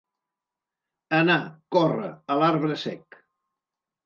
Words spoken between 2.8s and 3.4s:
sec.